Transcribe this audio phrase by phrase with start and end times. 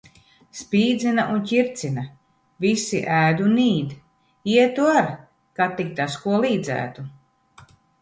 [0.59, 2.05] Spīdzina un ķircina,
[2.65, 3.95] visi ēd un nīd.
[4.57, 5.09] Ietu ar,
[5.63, 7.11] kad tik tas ko līdzētu.